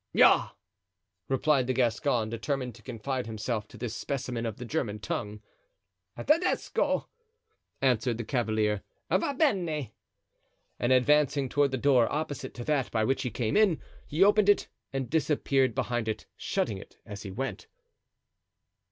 [0.13, 0.49] "Ja!"
[1.29, 5.43] replied the Gascon, determined to confine himself to this specimen of the German tongue.
[6.17, 7.07] "Tedesco!"
[7.83, 9.91] answered the cavalier; "va bene."
[10.79, 14.49] And advancing toward the door opposite to that by which he came in, he opened
[14.49, 17.67] it and disappeared behind it, shutting it as he went.